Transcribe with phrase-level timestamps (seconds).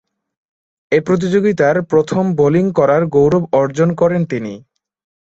[0.91, 4.53] এ প্রতিযোগিতার প্রথম বোলিং করার গৌরব অর্জন করেন তিনি।